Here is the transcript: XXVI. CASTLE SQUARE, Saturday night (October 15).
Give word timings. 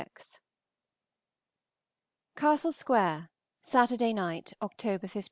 XXVI. 0.01 0.39
CASTLE 2.35 2.71
SQUARE, 2.71 3.29
Saturday 3.61 4.13
night 4.13 4.51
(October 4.59 5.07
15). 5.07 5.17